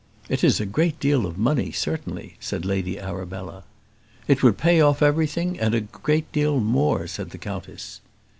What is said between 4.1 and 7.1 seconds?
"It would pay off everything, and a great deal more,"